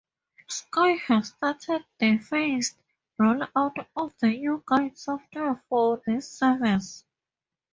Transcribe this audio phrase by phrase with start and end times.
[0.47, 2.75] Sky have started the phased
[3.19, 7.05] roll-out of the new guide software for this service.